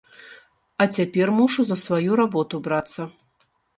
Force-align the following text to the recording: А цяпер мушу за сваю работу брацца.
А 0.81 0.87
цяпер 0.95 1.27
мушу 1.39 1.61
за 1.73 1.77
сваю 1.85 2.11
работу 2.21 2.55
брацца. 2.69 3.01